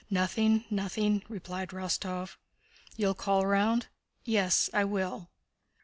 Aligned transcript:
"Nothing, 0.09 0.65
nothing," 0.71 1.21
replied 1.29 1.69
Rostóv. 1.69 2.35
"You'll 2.97 3.13
call 3.13 3.45
round?" 3.45 3.85
"Yes, 4.25 4.67
I 4.73 4.83
will." 4.83 5.29